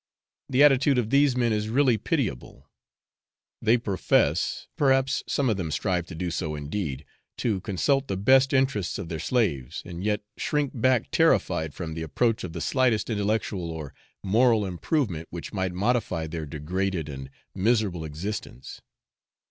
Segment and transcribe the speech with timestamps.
[0.49, 2.67] The attitude of these men is really pitiable;
[3.61, 7.05] they profess (perhaps some of them strive to do so indeed)
[7.37, 12.01] to consult the best interests of their slaves, and yet shrink back terrified from the
[12.01, 13.93] approach of the slightest intellectual or
[14.23, 18.81] moral improvement which might modify their degraded and miserable existence.